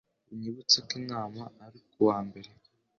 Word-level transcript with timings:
Unyibutse 0.33 0.77
ko 0.85 0.91
inama 1.01 1.41
ari 1.65 1.79
kuwa 1.89 2.17
mbere. 2.27 2.49